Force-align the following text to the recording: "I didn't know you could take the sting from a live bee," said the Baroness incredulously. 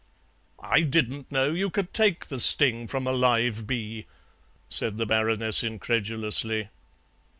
"I 0.59 0.81
didn't 0.81 1.31
know 1.31 1.51
you 1.51 1.69
could 1.69 1.93
take 1.93 2.25
the 2.25 2.39
sting 2.39 2.87
from 2.87 3.05
a 3.05 3.11
live 3.11 3.67
bee," 3.67 4.07
said 4.67 4.97
the 4.97 5.05
Baroness 5.05 5.63
incredulously. 5.63 6.69